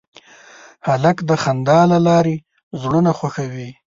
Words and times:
هلک 0.87 1.17
د 1.29 1.31
خندا 1.43 1.79
له 1.91 1.99
لارې 2.07 2.35
زړونه 2.81 3.11
خوښوي. 3.17 3.69